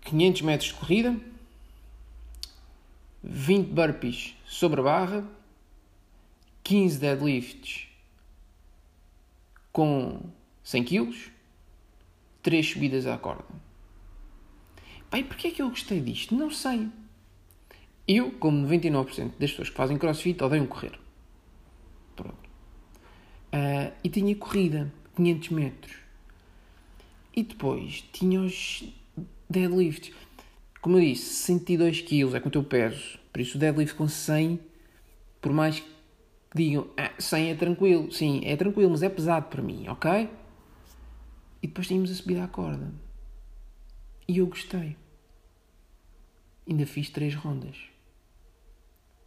500 0.08 0.42
metros 0.42 0.70
de 0.70 0.74
corrida, 0.74 1.20
20 3.22 3.68
burpees 3.68 4.34
sobre 4.46 4.80
barra, 4.80 5.22
15 6.64 6.98
deadlifts 6.98 7.88
com 9.70 10.20
100 10.64 10.84
kg, 10.84 11.32
3 12.42 12.66
subidas 12.66 13.06
à 13.06 13.18
corda. 13.18 13.44
Pai, 15.10 15.24
porquê 15.24 15.48
é 15.48 15.50
que 15.50 15.60
eu 15.60 15.68
gostei 15.68 16.00
disto? 16.00 16.34
Não 16.34 16.50
sei. 16.50 16.88
Eu, 18.06 18.30
como 18.32 18.66
99% 18.66 19.32
das 19.38 19.50
pessoas 19.50 19.68
que 19.68 19.76
fazem 19.76 19.98
crossfit, 19.98 20.42
odeiam 20.42 20.66
correr. 20.66 20.98
Pronto. 22.16 22.48
Uh, 23.52 23.92
e 24.02 24.08
tinha 24.08 24.34
corrida, 24.34 24.92
500 25.16 25.48
metros. 25.50 25.96
E 27.34 27.42
depois 27.42 28.02
tinha 28.12 28.40
os 28.40 28.82
deadlifts 29.48 30.12
como 30.80 30.96
eu 30.96 31.00
disse, 31.00 31.44
102 31.44 32.02
kg 32.02 32.36
é 32.36 32.40
com 32.40 32.48
o 32.48 32.52
teu 32.52 32.62
peso. 32.62 33.18
Por 33.32 33.40
isso 33.40 33.56
o 33.56 33.60
deadlift 33.60 33.96
com 33.96 34.08
100, 34.08 34.60
por 35.40 35.52
mais 35.52 35.80
que 35.80 35.88
digam, 36.54 36.88
ah, 36.96 37.12
100 37.18 37.50
é 37.50 37.54
tranquilo. 37.54 38.12
Sim, 38.12 38.42
é 38.44 38.56
tranquilo, 38.56 38.90
mas 38.90 39.02
é 39.02 39.08
pesado 39.08 39.46
para 39.46 39.62
mim, 39.62 39.88
ok? 39.88 40.30
E 41.62 41.66
depois 41.66 41.88
tínhamos 41.88 42.10
a 42.10 42.14
subida 42.14 42.44
à 42.44 42.48
corda. 42.48 42.92
E 44.26 44.38
eu 44.38 44.46
gostei. 44.46 44.96
Ainda 46.66 46.86
fiz 46.86 47.10
três 47.10 47.34
rondas. 47.34 47.76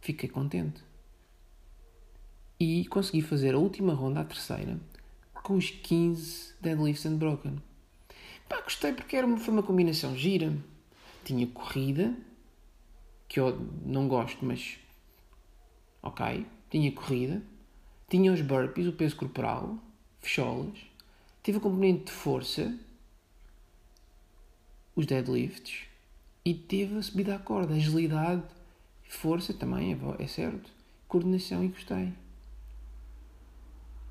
Fiquei 0.00 0.28
contente. 0.28 0.82
E 2.58 2.86
consegui 2.86 3.20
fazer 3.20 3.54
a 3.54 3.58
última 3.58 3.92
ronda, 3.92 4.20
a 4.20 4.24
terceira, 4.24 4.80
com 5.34 5.56
os 5.56 5.68
15 5.70 6.54
deadlifts 6.60 7.04
unbroken. 7.04 7.56
Pá, 8.52 8.60
gostei 8.60 8.92
porque 8.92 9.16
era 9.16 9.26
uma, 9.26 9.38
foi 9.38 9.54
uma 9.54 9.62
combinação 9.62 10.14
gira 10.14 10.54
tinha 11.24 11.46
corrida, 11.46 12.14
que 13.26 13.40
eu 13.40 13.58
não 13.82 14.06
gosto, 14.06 14.44
mas 14.44 14.78
ok. 16.02 16.46
Tinha 16.68 16.92
corrida, 16.92 17.42
tinha 18.10 18.30
os 18.30 18.42
burpees, 18.42 18.86
o 18.86 18.92
peso 18.92 19.16
corporal, 19.16 19.78
fecholas, 20.20 20.78
tive 21.42 21.56
a 21.56 21.60
componente 21.62 22.04
de 22.04 22.12
força, 22.12 22.78
os 24.94 25.06
deadlifts, 25.06 25.86
e 26.44 26.52
teve 26.52 26.98
a 26.98 27.02
subida 27.02 27.36
à 27.36 27.38
corda, 27.38 27.72
agilidade, 27.72 28.42
força 29.08 29.54
também, 29.54 29.94
é, 29.94 30.22
é 30.22 30.26
certo, 30.26 30.70
coordenação 31.08 31.64
e 31.64 31.68
gostei. 31.68 32.12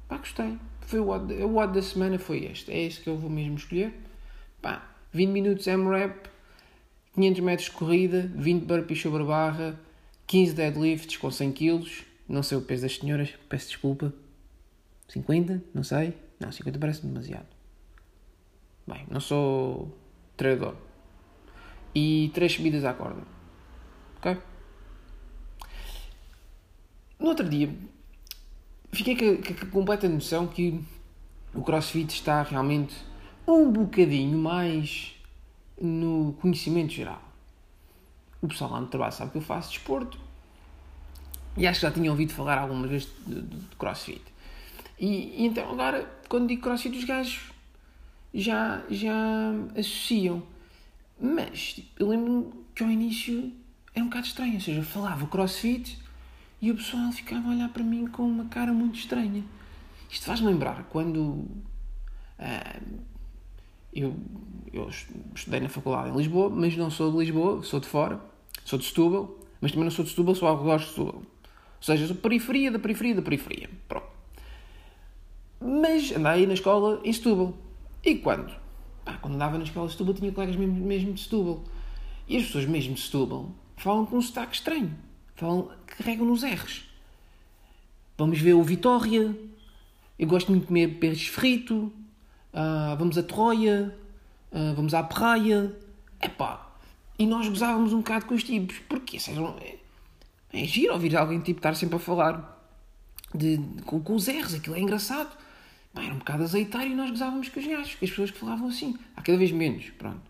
Pá, 0.08 0.18
gostei. 0.18 0.58
Foi 0.82 1.00
o 1.00 1.10
odd, 1.10 1.32
o 1.32 1.58
odd 1.58 1.74
da 1.74 1.82
semana 1.84 2.18
foi 2.18 2.46
este. 2.46 2.72
É 2.72 2.82
este 2.84 3.02
que 3.02 3.10
eu 3.10 3.18
vou 3.18 3.30
mesmo 3.30 3.56
escolher. 3.56 4.11
Pá, 4.62 4.96
20 5.12 5.30
minutos 5.30 5.68
M-Rap, 5.68 6.30
500 7.16 7.40
metros 7.42 7.70
de 7.70 7.76
corrida, 7.76 8.32
20 8.36 8.66
burpees 8.66 9.02
sobre 9.02 9.24
a 9.24 9.26
barra, 9.26 9.80
15 10.28 10.54
deadlifts 10.54 11.18
com 11.18 11.32
100 11.32 11.52
kg. 11.52 12.06
Não 12.30 12.44
sei 12.44 12.58
o 12.58 12.62
peso 12.62 12.84
das 12.84 12.96
senhoras, 12.96 13.34
peço 13.50 13.68
desculpa. 13.68 14.14
50? 15.08 15.62
Não 15.74 15.84
sei. 15.84 16.14
Não, 16.40 16.52
50 16.52 16.80
parece 16.80 17.06
demasiado. 17.06 17.48
Bem, 18.88 19.06
não 19.10 19.20
sou 19.20 19.98
treinador. 20.38 20.76
E 21.94 22.32
3 22.34 22.54
subidas 22.54 22.86
à 22.86 22.94
corda. 22.94 23.22
Ok? 24.18 24.38
No 27.20 27.28
outro 27.28 27.48
dia, 27.50 27.70
fiquei 28.92 29.16
com 29.16 29.42
a, 29.42 29.56
com 29.56 29.66
a 29.66 29.70
completa 29.70 30.08
noção 30.08 30.48
que 30.48 30.82
o 31.54 31.62
CrossFit 31.62 32.14
está 32.14 32.42
realmente 32.44 32.96
um 33.48 33.72
bocadinho 33.72 34.38
mais 34.38 35.16
no 35.80 36.34
conhecimento 36.42 36.94
geral. 36.94 37.22
O 38.42 38.48
pessoal 38.48 38.72
lá 38.72 38.82
no 38.82 38.88
trabalho 38.88 39.14
sabe 39.14 39.32
que 39.32 39.38
eu 39.38 39.42
faço 39.42 39.70
desporto 39.70 40.18
e 41.58 41.68
acho 41.68 41.80
que 41.80 41.86
já 41.86 41.92
tinha 41.92 42.10
ouvido 42.10 42.34
falar 42.34 42.58
algumas 42.58 42.90
vezes 42.90 43.10
de, 43.26 43.42
de, 43.42 43.58
de 43.58 43.76
crossfit. 43.76 44.22
E, 45.00 45.42
e, 45.42 45.46
então 45.46 45.70
agora, 45.70 46.10
quando 46.30 46.48
digo 46.48 46.62
crossfit, 46.62 46.98
os 46.98 47.04
gajos 47.04 47.52
já, 48.34 48.84
já 48.90 49.52
associam. 49.78 50.44
Mas 51.20 51.74
tipo, 51.74 52.04
eu 52.04 52.10
lembro-me 52.10 52.52
que 52.74 52.84
ao 52.84 52.90
início 52.90 53.52
era 53.94 54.04
um 54.04 54.08
bocado 54.08 54.28
estranho, 54.28 54.54
ou 54.56 54.62
seja, 54.62 54.84
falava 54.84 55.28
crossfit 55.28 56.00
e 56.62 56.72
o 56.72 56.76
pessoal 56.76 57.12
ficava 57.12 57.50
a 57.50 57.52
olhar 57.52 57.70
para 57.70 57.84
mim 57.84 58.08
com 58.08 58.24
uma 58.24 58.46
cara 58.46 58.72
muito 58.72 58.98
estranha. 58.98 59.44
Isto 60.10 60.26
faz-me 60.26 60.48
lembrar 60.48 60.84
quando 60.90 61.20
uh, 61.20 63.02
eu, 63.94 64.16
eu 64.72 64.90
estudei 65.36 65.60
na 65.60 65.70
faculdade 65.70 66.10
em 66.10 66.18
Lisboa, 66.18 66.50
mas 66.50 66.76
não 66.78 66.90
sou 66.90 67.12
de 67.12 67.18
Lisboa, 67.18 67.64
sou 67.64 67.80
de 67.80 67.88
fora, 67.88 68.22
sou 68.64 68.80
de 68.80 68.86
Setúbal, 68.86 69.38
mas 69.60 69.72
também 69.72 69.86
não 69.86 69.92
sou 69.92 70.04
de 70.04 70.12
Setúbal, 70.12 70.36
sou 70.36 70.48
algo 70.48 70.64
gosto 70.64 70.86
de 70.86 70.90
Setúbal. 70.92 71.16
Ou 71.16 71.24
seja, 71.82 72.08
sou 72.08 72.16
periferia 72.16 72.72
da 72.72 72.80
periferia 72.80 73.16
da 73.16 73.22
periferia. 73.22 73.70
Pronto. 73.88 74.08
Mas 75.60 76.12
andei 76.12 76.46
na 76.46 76.54
escola 76.54 77.02
em 77.04 77.12
Setúbal. 77.12 77.54
E 78.04 78.16
quando? 78.16 78.56
Pá, 79.04 79.18
quando 79.18 79.36
andava 79.36 79.58
na 79.58 79.64
escola 79.64 79.88
de 79.88 79.94
Setúbal 79.94 80.14
tinha 80.14 80.32
colegas 80.32 80.56
mesmo, 80.56 80.76
mesmo 80.76 81.14
de 81.14 81.22
Setúbal. 81.22 81.64
E 82.28 82.38
as 82.38 82.46
pessoas 82.46 82.66
mesmo 82.66 82.94
de 82.94 83.02
Setúbal 83.02 83.52
falam 83.78 84.06
com 84.06 84.18
um 84.18 84.22
sotaque 84.22 84.56
estranho. 84.56 84.96
Falam, 85.36 85.70
carregam 85.86 86.26
nos 86.26 86.44
R's. 86.44 86.86
Vamos 88.18 88.40
ver 88.40 88.54
o 88.54 88.64
Vitória. 88.64 89.36
Eu 90.18 90.28
gosto 90.28 90.50
muito 90.52 90.62
de 90.62 90.68
comer 90.68 90.88
peixe 91.00 91.30
frito. 91.30 91.92
Uh, 92.54 92.96
vamos 92.98 93.18
a 93.18 93.24
Troia. 93.24 93.96
Uh, 94.52 94.74
vamos 94.76 94.94
à 94.94 95.04
praia. 95.04 95.76
Epá. 96.22 96.68
E 97.18 97.26
nós 97.26 97.48
gozávamos 97.48 97.94
um 97.94 97.98
bocado 97.98 98.26
com 98.26 98.34
os 98.34 98.44
tipos. 98.44 98.80
Porque 98.90 99.20
sejam, 99.20 99.56
é, 99.62 99.78
é 100.54 100.66
giro 100.66 100.94
ouvir 100.94 101.16
alguém 101.16 101.40
tipo 101.40 101.60
estar 101.60 101.76
sempre 101.76 101.96
a 101.96 102.00
falar 102.00 102.60
de, 103.34 103.58
de 103.58 103.84
com, 103.84 104.02
com 104.02 104.16
os 104.16 104.28
R's. 104.28 104.54
Aquilo 104.56 104.76
é 104.76 104.80
engraçado. 104.80 105.36
Era 105.96 106.14
um 106.14 106.20
bocado 106.20 106.44
azeitar 106.44 106.86
e 106.88 106.96
nós 106.96 107.10
gozávamos 107.10 107.50
com 107.50 107.60
os 107.60 107.68
gajos, 107.68 107.96
com 107.96 108.06
as 108.06 108.12
pessoas 108.12 108.32
que 108.32 108.38
falavam 108.38 108.70
assim. 108.70 108.98
Há 109.16 109.22
cada 109.22 109.38
vez 109.38 109.52
menos, 109.52 109.90
pronto. 109.92 110.22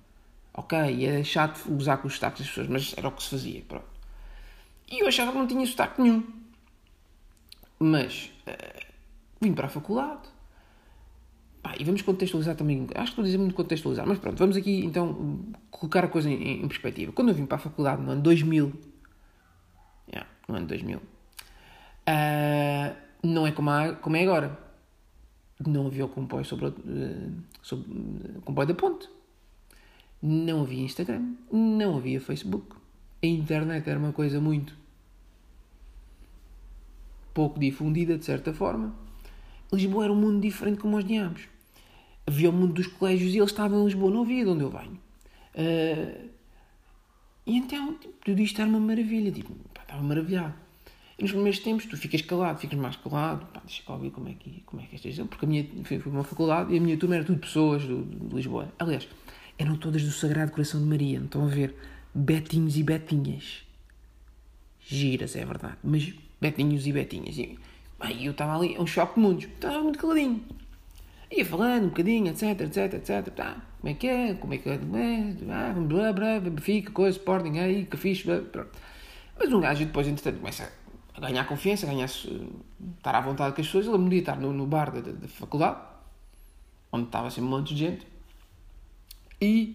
Ok, 0.53 1.05
é 1.05 1.23
chato 1.23 1.63
gozar 1.69 1.99
com 1.99 2.07
os 2.07 2.15
sotaques 2.15 2.39
das 2.39 2.49
pessoas, 2.49 2.67
mas 2.67 2.93
era 2.97 3.07
o 3.07 3.11
que 3.11 3.23
se 3.23 3.29
fazia, 3.29 3.61
pronto. 3.67 3.85
E 4.89 5.01
eu 5.01 5.07
achava 5.07 5.31
que 5.31 5.37
não 5.37 5.47
tinha 5.47 5.65
sotaque 5.65 6.01
nenhum. 6.01 6.23
Mas 7.79 8.31
uh, 8.47 8.85
vim 9.39 9.53
para 9.53 9.67
a 9.67 9.69
faculdade. 9.69 10.21
Pá, 11.61 11.75
e 11.79 11.83
vamos 11.83 12.01
contextualizar 12.01 12.55
também. 12.55 12.87
Acho 12.95 13.03
que 13.03 13.09
estou 13.09 13.21
a 13.21 13.25
dizer 13.25 13.37
muito 13.37 13.53
contextualizar, 13.53 14.07
mas 14.07 14.17
pronto, 14.17 14.37
vamos 14.37 14.57
aqui 14.57 14.83
então 14.83 15.39
colocar 15.69 16.03
a 16.03 16.07
coisa 16.07 16.29
em, 16.29 16.63
em 16.63 16.67
perspectiva. 16.67 17.11
Quando 17.11 17.29
eu 17.29 17.35
vim 17.35 17.45
para 17.45 17.57
a 17.57 17.59
faculdade 17.59 18.01
no 18.01 18.11
ano 18.11 18.21
2000, 18.21 18.73
yeah, 20.09 20.27
no 20.47 20.55
ano 20.55 20.65
2000, 20.65 20.97
uh, 20.97 21.01
não 23.23 23.45
é 23.45 23.51
como, 23.51 23.69
há, 23.69 23.93
como 23.93 24.15
é 24.15 24.23
agora. 24.23 24.57
Não 25.65 25.85
havia 25.85 26.05
o 26.05 26.09
comboio 26.09 26.43
sobre, 26.43 26.65
uh, 26.65 26.73
sobre 27.61 27.91
uh, 27.91 28.41
comboio 28.41 28.67
da 28.67 28.73
ponte. 28.73 29.07
Não 30.19 30.61
havia 30.61 30.81
Instagram, 30.81 31.35
não 31.51 31.97
havia 31.97 32.19
Facebook. 32.19 32.75
A 33.21 33.27
internet 33.27 33.87
era 33.87 33.99
uma 33.99 34.11
coisa 34.11 34.41
muito 34.41 34.75
pouco 37.33 37.59
difundida, 37.59 38.17
de 38.17 38.25
certa 38.25 38.51
forma. 38.51 38.93
Lisboa 39.71 40.05
era 40.05 40.13
um 40.13 40.15
mundo 40.15 40.41
diferente 40.41 40.79
como 40.79 40.97
os 40.97 41.05
diabos. 41.05 41.50
Havia 42.25 42.49
o 42.49 42.53
mundo 42.53 42.73
dos 42.73 42.87
colégios 42.87 43.33
e 43.33 43.37
ele 43.37 43.45
estava 43.45 43.75
em 43.75 43.83
Lisboa, 43.83 44.11
não 44.11 44.21
havia 44.21 44.43
de 44.43 44.49
onde 44.51 44.63
eu 44.63 44.69
venho. 44.69 44.99
Uh, 45.55 46.29
e 47.45 47.57
então, 47.57 47.95
tipo, 47.95 48.13
tudo 48.23 48.41
isto 48.41 48.61
era 48.61 48.69
uma 48.69 48.79
maravilha. 48.79 49.31
Tipo, 49.31 49.53
pá, 49.73 49.81
estava 49.81 50.01
maravilhado. 50.01 50.53
E 51.17 51.23
nos 51.23 51.31
primeiros 51.31 51.59
tempos 51.59 51.85
tu 51.85 51.97
ficas 51.97 52.21
calado, 52.21 52.59
ficas 52.59 52.79
mais 52.79 52.95
calado. 52.95 53.45
Pá, 53.47 53.61
deixa 53.65 53.83
cá 53.83 53.93
ouvir 53.93 54.11
como 54.11 54.29
é 54.29 54.33
que, 54.33 54.61
como 54.65 54.81
é 54.81 54.85
que 54.85 55.07
esta 55.07 55.25
Porque 55.25 55.45
a 55.45 55.47
minha, 55.47 55.67
foi, 55.83 55.99
foi 55.99 56.11
uma 56.11 56.23
faculdade 56.23 56.73
e 56.73 56.77
a 56.77 56.81
minha 56.81 56.97
turma 56.97 57.15
era 57.15 57.23
tudo 57.23 57.39
pessoas 57.39 57.83
do, 57.83 58.03
de 58.03 58.35
Lisboa. 58.35 58.71
Aliás, 58.79 59.07
eram 59.57 59.75
todas 59.75 60.03
do 60.03 60.11
Sagrado 60.11 60.51
Coração 60.51 60.79
de 60.79 60.87
Maria. 60.87 61.19
Não 61.19 61.25
estão 61.25 61.45
a 61.45 61.47
ver? 61.47 61.75
Betinhos 62.13 62.77
e 62.77 62.83
betinhas. 62.83 63.63
Giras, 64.79 65.35
é 65.35 65.45
verdade. 65.45 65.77
Mas 65.83 66.13
betinhos 66.39 66.85
e 66.87 66.91
betinhas. 66.91 67.37
E 67.37 67.57
bem, 67.99 68.25
eu 68.25 68.31
estava 68.31 68.55
ali, 68.57 68.75
é 68.75 68.81
um 68.81 68.87
choque 68.87 69.15
de 69.15 69.19
mundos. 69.19 69.45
Estava 69.45 69.81
muito 69.81 69.99
caladinho. 69.99 70.43
Ia 71.31 71.45
falando 71.45 71.85
um 71.85 71.89
bocadinho, 71.89 72.27
etc, 72.27 72.59
etc, 72.61 72.93
etc. 72.95 73.33
Tá, 73.33 73.61
como 73.79 73.91
é 73.91 73.93
que 73.93 74.07
é? 74.07 74.33
Como 74.33 74.53
é 74.53 74.57
que 74.57 74.69
é? 74.69 74.79
Ah, 75.49 75.73
blá, 75.73 76.11
blá, 76.11 76.39
Benfica, 76.41 76.91
coisa, 76.91 77.17
Sporting, 77.17 77.57
aí, 77.57 77.85
que 77.85 77.95
fixe, 77.95 78.25
blá, 78.25 78.41
pronto. 78.41 78.77
Mas 79.39 79.51
um 79.53 79.61
gajo 79.61 79.85
depois, 79.85 80.07
entretanto, 80.07 80.39
começa 80.39 80.71
a 81.13 81.19
ganhar 81.21 81.47
confiança, 81.47 81.85
a 81.85 81.89
ganhar, 81.89 82.05
estar 82.05 83.15
à 83.15 83.21
vontade 83.21 83.55
com 83.55 83.61
as 83.61 83.67
pessoas. 83.67 83.87
Ele 83.87 83.97
me 83.97 84.09
dia 84.09 84.19
estar 84.19 84.35
no, 84.37 84.51
no 84.51 84.65
bar 84.67 84.91
da, 84.91 84.99
da, 84.99 85.27
faculdade, 85.29 85.79
onde 86.91 87.05
estava 87.05 87.27
assim 87.27 87.41
um 87.41 87.45
monte 87.45 87.73
de 87.73 87.79
gente. 87.79 88.07
E, 89.39 89.73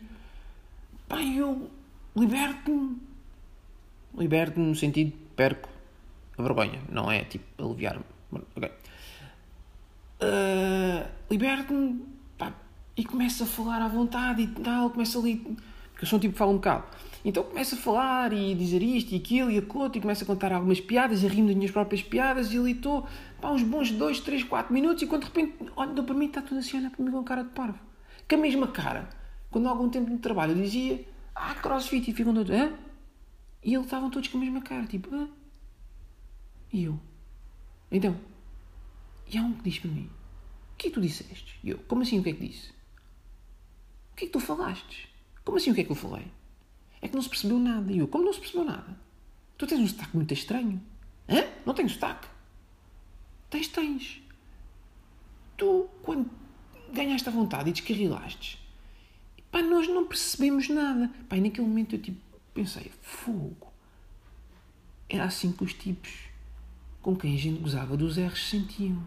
pá, 1.08 1.22
eu 1.22 1.70
liberto-me. 2.14 2.98
Liberto-me 4.14 4.66
no 4.66 4.74
sentido, 4.74 5.12
perco 5.34 5.68
a 6.36 6.42
vergonha, 6.42 6.80
não 6.90 7.10
é 7.10 7.24
tipo 7.24 7.44
aliviar-me. 7.62 8.04
Ok. 8.54 8.70
Uh, 10.20 11.06
Liberto-me 11.30 12.06
e 12.96 13.04
começo 13.04 13.42
a 13.42 13.46
falar 13.46 13.82
à 13.82 13.88
vontade 13.88 14.42
e 14.42 14.46
tal, 14.46 14.90
começo 14.90 15.18
ali. 15.18 15.36
Porque 15.36 16.04
eu 16.04 16.08
sou 16.08 16.18
um 16.18 16.20
tipo 16.20 16.32
que 16.32 16.38
fala 16.38 16.50
um 16.50 16.56
bocado. 16.56 16.84
Então 17.24 17.42
começo 17.42 17.74
a 17.74 17.78
falar 17.78 18.32
e 18.32 18.54
dizer 18.54 18.82
isto 18.82 19.12
e 19.12 19.16
aquilo 19.16 19.50
e 19.50 19.58
aquilo 19.58 19.90
e 19.92 20.00
começo 20.00 20.24
a 20.24 20.26
contar 20.26 20.52
algumas 20.52 20.80
piadas, 20.80 21.24
a 21.24 21.28
rir 21.28 21.42
das 21.42 21.54
minhas 21.54 21.70
próprias 21.70 22.02
piadas 22.02 22.52
e 22.52 22.58
ali 22.58 22.72
estou, 22.72 23.06
pá, 23.40 23.50
uns 23.50 23.62
bons 23.62 23.90
2, 23.90 24.20
3, 24.20 24.44
4 24.44 24.72
minutos 24.72 25.02
e 25.02 25.06
quando 25.06 25.22
de 25.22 25.26
repente 25.28 25.72
olha 25.74 26.02
para 26.02 26.14
mim 26.14 26.26
está 26.26 26.40
tudo 26.40 26.58
assim, 26.58 26.78
olha 26.78 26.90
para 26.90 27.04
mim 27.04 27.10
com 27.10 27.24
cara 27.24 27.42
de 27.42 27.50
parvo. 27.50 27.78
Com 28.28 28.34
a 28.34 28.38
mesma 28.38 28.68
cara. 28.68 29.08
Quando 29.50 29.66
há 29.66 29.70
algum 29.70 29.88
tempo 29.88 30.10
de 30.10 30.18
trabalho 30.18 30.52
eu 30.52 30.62
dizia, 30.62 31.04
ah, 31.34 31.54
crossfit, 31.54 32.10
e 32.10 32.14
ficam 32.14 32.32
todos, 32.32 32.50
hã? 32.54 32.72
E 33.62 33.74
eles 33.74 33.86
estavam 33.86 34.10
todos 34.10 34.28
com 34.28 34.38
a 34.38 34.40
mesma 34.40 34.62
cara, 34.62 34.86
tipo, 34.86 35.14
hã? 35.14 35.28
E 36.72 36.84
eu, 36.84 36.98
então, 37.90 38.16
e 39.28 39.38
há 39.38 39.42
um 39.42 39.52
que 39.54 39.62
diz 39.62 39.78
para 39.78 39.90
mim, 39.90 40.10
o 40.72 40.76
que 40.76 40.86
é 40.86 40.90
que 40.90 40.94
tu 40.94 41.00
disseste? 41.00 41.58
E 41.64 41.70
eu, 41.70 41.78
como 41.78 42.02
assim 42.02 42.18
o 42.18 42.22
que 42.22 42.30
é 42.30 42.32
que 42.32 42.46
disse? 42.46 42.70
O 44.12 44.16
que 44.16 44.24
é 44.24 44.26
que 44.26 44.32
tu 44.32 44.40
falaste? 44.40 45.08
Como 45.44 45.58
assim 45.58 45.70
o 45.70 45.74
que 45.74 45.80
é 45.80 45.84
que 45.84 45.90
eu 45.90 45.96
falei? 45.96 46.26
É 47.00 47.08
que 47.08 47.14
não 47.14 47.22
se 47.22 47.28
percebeu 47.28 47.58
nada. 47.58 47.92
E 47.92 47.98
eu, 47.98 48.08
como 48.08 48.24
não 48.24 48.32
se 48.32 48.40
percebeu 48.40 48.64
nada? 48.64 48.98
Tu 49.58 49.66
tens 49.66 49.80
um 49.80 49.86
sotaque 49.86 50.16
muito 50.16 50.32
estranho. 50.32 50.80
Hã? 51.28 51.44
Não 51.64 51.74
tenho 51.74 51.88
sotaque? 51.88 52.28
Tens, 53.50 53.68
tens. 53.68 54.22
Tu, 55.56 55.88
quando 56.02 56.30
ganhaste 56.92 57.28
a 57.28 57.32
vontade 57.32 57.70
e 57.70 57.72
descarrilaste, 57.72 58.60
pá, 59.50 59.62
nós 59.62 59.88
não 59.88 60.06
percebemos 60.06 60.68
nada. 60.68 61.10
Pá, 61.28 61.36
e 61.36 61.40
naquele 61.40 61.66
momento 61.66 61.94
eu 61.94 62.02
tipo, 62.02 62.20
pensei, 62.52 62.90
fogo. 63.00 63.72
Era 65.08 65.24
assim 65.24 65.52
que 65.52 65.64
os 65.64 65.72
tipos 65.74 66.25
com 67.06 67.14
quem 67.14 67.36
a 67.36 67.38
gente 67.38 67.60
gozava 67.60 67.96
dos 67.96 68.18
R's 68.18 68.48
sentiam. 68.50 69.00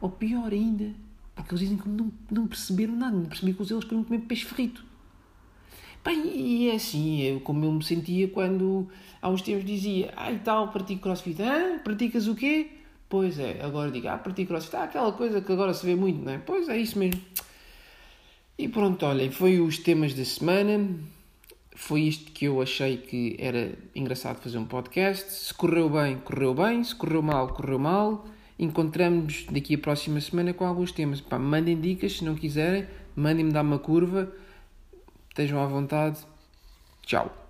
Ou 0.00 0.10
pior 0.10 0.52
ainda, 0.52 0.92
porque 1.32 1.54
eles 1.54 1.60
dizem 1.60 1.76
que 1.78 1.88
não, 1.88 2.10
não 2.28 2.48
perceberam 2.48 2.96
nada, 2.96 3.16
não 3.16 3.26
percebiam 3.26 3.54
que 3.54 3.62
eles 3.62 3.84
queriam 3.84 4.02
comer 4.02 4.18
peixe 4.22 4.44
frito. 4.44 4.84
Bem, 6.04 6.26
e 6.36 6.70
é 6.70 6.74
assim, 6.74 7.22
eu, 7.22 7.38
como 7.38 7.64
eu 7.64 7.70
me 7.70 7.84
sentia 7.84 8.26
quando 8.26 8.88
há 9.22 9.28
uns 9.28 9.40
tempos 9.40 9.64
dizia, 9.64 10.12
ah 10.16 10.32
e 10.32 10.40
tal, 10.40 10.72
pratico 10.72 11.02
crossfit, 11.02 11.40
ah, 11.42 11.78
praticas 11.78 12.26
o 12.26 12.34
quê? 12.34 12.68
Pois 13.08 13.38
é, 13.38 13.62
agora 13.62 13.92
digo, 13.92 14.08
ah, 14.08 14.18
pratico 14.18 14.48
crossfit, 14.48 14.74
ah, 14.74 14.82
aquela 14.82 15.12
coisa 15.12 15.40
que 15.40 15.52
agora 15.52 15.72
se 15.72 15.86
vê 15.86 15.94
muito, 15.94 16.24
não 16.24 16.32
é? 16.32 16.38
Pois 16.38 16.68
é, 16.68 16.76
isso 16.76 16.98
mesmo. 16.98 17.22
E 18.58 18.68
pronto, 18.68 19.06
olhem, 19.06 19.30
foi 19.30 19.60
os 19.60 19.78
temas 19.78 20.12
da 20.12 20.24
semana, 20.24 20.90
foi 21.74 22.02
isto 22.02 22.30
que 22.30 22.44
eu 22.44 22.62
achei 22.62 22.96
que 22.96 23.36
era 23.38 23.76
engraçado 23.94 24.40
fazer 24.40 24.58
um 24.58 24.64
podcast. 24.64 25.30
Se 25.32 25.52
correu 25.52 25.90
bem, 25.90 26.18
correu 26.18 26.54
bem, 26.54 26.82
se 26.82 26.94
correu 26.94 27.20
mal, 27.20 27.48
correu 27.48 27.78
mal. 27.78 28.24
Encontramos-nos 28.56 29.46
daqui 29.50 29.74
a 29.74 29.78
próxima 29.78 30.20
semana 30.20 30.54
com 30.54 30.64
alguns 30.64 30.92
temas. 30.92 31.20
Pá, 31.20 31.38
mandem 31.38 31.80
dicas 31.80 32.18
se 32.18 32.24
não 32.24 32.36
quiserem, 32.36 32.86
mandem-me 33.16 33.52
dar 33.52 33.62
uma 33.62 33.78
curva. 33.78 34.32
Estejam 35.28 35.60
à 35.60 35.66
vontade. 35.66 36.20
Tchau. 37.02 37.43